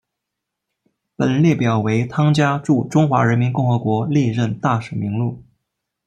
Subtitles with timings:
[1.15, 5.43] 本列表为汤加驻中华人民共和国历任大使名录。